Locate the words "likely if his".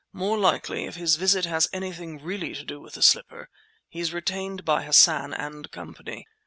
0.39-1.15